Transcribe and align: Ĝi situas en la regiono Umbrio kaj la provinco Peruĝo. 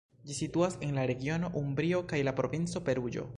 Ĝi 0.29 0.35
situas 0.37 0.77
en 0.87 0.97
la 0.99 1.03
regiono 1.11 1.51
Umbrio 1.61 2.01
kaj 2.13 2.23
la 2.29 2.35
provinco 2.41 2.83
Peruĝo. 2.89 3.29